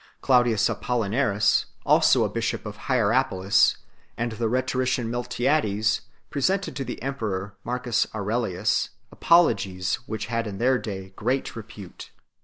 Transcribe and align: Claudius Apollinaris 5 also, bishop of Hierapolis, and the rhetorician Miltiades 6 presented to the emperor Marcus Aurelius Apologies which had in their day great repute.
Claudius 0.21 0.67
Apollinaris 0.67 1.65
5 1.83 1.83
also, 1.85 2.27
bishop 2.27 2.65
of 2.65 2.75
Hierapolis, 2.89 3.77
and 4.17 4.31
the 4.31 4.49
rhetorician 4.49 5.11
Miltiades 5.11 5.85
6 5.97 6.01
presented 6.31 6.75
to 6.75 6.83
the 6.83 6.99
emperor 7.03 7.55
Marcus 7.63 8.07
Aurelius 8.15 8.89
Apologies 9.11 9.97
which 10.07 10.25
had 10.25 10.47
in 10.47 10.57
their 10.57 10.79
day 10.79 11.13
great 11.15 11.55
repute. 11.55 12.09